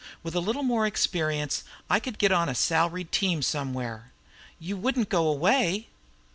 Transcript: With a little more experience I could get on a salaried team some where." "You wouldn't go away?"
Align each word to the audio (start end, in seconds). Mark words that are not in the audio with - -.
With 0.23 0.33
a 0.33 0.39
little 0.39 0.63
more 0.63 0.87
experience 0.87 1.63
I 1.87 1.99
could 1.99 2.17
get 2.17 2.31
on 2.31 2.49
a 2.49 2.55
salaried 2.55 3.11
team 3.11 3.43
some 3.43 3.71
where." 3.71 4.11
"You 4.57 4.75
wouldn't 4.75 5.09
go 5.09 5.27
away?" 5.27 5.89